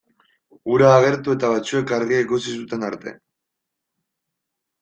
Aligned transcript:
Hura 0.71 0.87
agertu 0.93 1.35
eta 1.37 1.51
batzuek 1.51 1.93
argia 1.99 2.21
ikusi 2.25 2.57
zuten 2.57 2.89
arte. 2.89 3.17